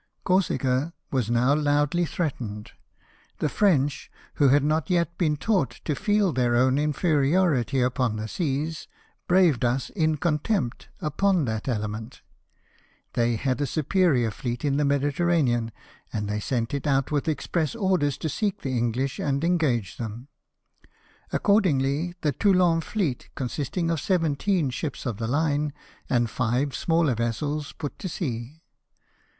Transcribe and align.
Corsica 0.23 0.93
was 1.11 1.29
now 1.29 1.53
loudly 1.53 2.07
threat 2.07 2.39
ened. 2.39 2.69
The 3.37 3.49
French, 3.49 4.09
who 4.41 4.47
had 4.49 4.63
not 4.63 4.89
yet 4.89 5.15
been 5.19 5.37
taught 5.37 5.79
to 5.85 5.93
feel 5.93 6.33
their 6.33 6.55
own 6.55 6.79
inferiority 6.79 7.79
upon 7.81 8.15
the 8.15 8.27
seas, 8.27 8.87
braved 9.27 9.63
us, 9.63 9.91
in 9.91 10.17
contempt, 10.17 10.89
upon 11.01 11.45
that 11.45 11.67
element. 11.67 12.23
They 13.13 13.35
had 13.35 13.61
a 13.61 13.67
superior 13.67 14.31
fleet 14.31 14.65
in 14.65 14.77
the 14.77 14.85
Mediterranean, 14.85 15.71
and 16.11 16.27
they 16.27 16.39
sent 16.39 16.73
it 16.73 16.87
out 16.87 17.11
with 17.11 17.27
express 17.27 17.75
orders 17.75 18.17
to 18.17 18.27
seek 18.27 18.61
the 18.63 18.75
English 18.75 19.19
and 19.19 19.43
engage 19.43 19.97
them. 19.97 20.29
Accordingly, 21.31 22.15
the 22.21 22.31
Toulon 22.31 22.81
fleet, 22.81 23.29
consisting 23.35 23.91
of 23.91 23.99
seventeen 24.01 24.71
ships 24.71 25.05
of 25.05 25.17
the 25.17 25.27
line 25.27 25.73
and 26.09 26.25
^yq 26.27 26.73
smaller 26.73 27.13
vessels, 27.13 27.71
put 27.73 27.99
to 27.99 28.09
sea. 28.09 28.63